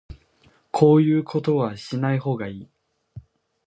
[0.71, 2.69] こういうことはしない方がいい